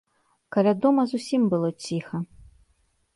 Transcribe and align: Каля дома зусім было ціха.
Каля 0.55 0.71
дома 0.85 1.05
зусім 1.11 1.41
было 1.51 1.69
ціха. 1.89 2.15